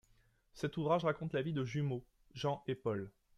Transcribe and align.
Cet 0.55 0.77
ouvrage 0.77 1.05
raconte 1.05 1.33
la 1.33 1.43
vie 1.43 1.53
de 1.53 1.63
jumeaux, 1.63 2.03
Jean 2.33 2.63
et 2.65 2.73
Paul. 2.73 3.11